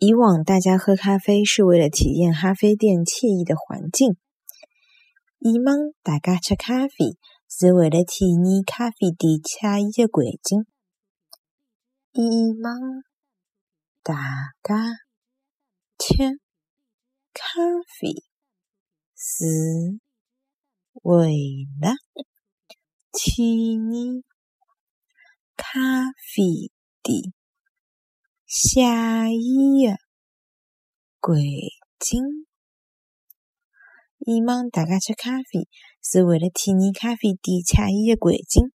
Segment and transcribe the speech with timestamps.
[0.00, 4.16] 以往大家喝咖啡是为了体验咖啡店惬意的环境，
[5.40, 10.66] 以往大家吃咖啡是为了体验咖啡店惬意的环境，
[12.12, 13.02] 以往
[14.04, 14.14] 大
[14.62, 14.76] 家
[15.98, 16.38] 吃
[17.32, 17.58] 咖
[17.98, 18.22] 啡
[19.16, 19.98] 是
[21.02, 21.90] 为了
[23.10, 24.22] 体验
[25.56, 26.70] 咖啡
[27.02, 27.34] 店。
[28.48, 29.98] 惬意的
[31.20, 31.36] 环
[31.98, 32.46] 境。
[34.20, 35.68] 以往大家吃咖啡
[36.02, 38.72] 是为了体验咖啡店惬意的环境。